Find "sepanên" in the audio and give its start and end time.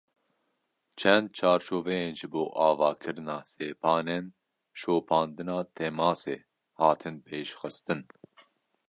3.51-4.25